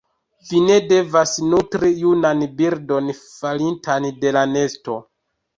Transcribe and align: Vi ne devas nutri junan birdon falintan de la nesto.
Vi 0.51 0.59
ne 0.67 0.77
devas 0.91 1.33
nutri 1.51 1.91
junan 2.03 2.43
birdon 2.63 3.13
falintan 3.27 4.11
de 4.25 4.33
la 4.39 4.49
nesto. 4.57 4.99